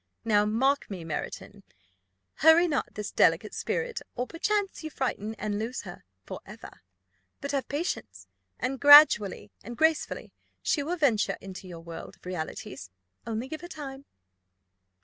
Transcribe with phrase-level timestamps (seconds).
[0.25, 1.61] Now, mark me, Marraton:
[2.37, 6.81] hurry not this delicate spirit, or perchance you frighten and lose her for ever;
[7.39, 8.25] but have patience,
[8.57, 10.33] and gradually and gracefully
[10.63, 12.89] she will venture into your world of realities
[13.27, 14.05] only give her time."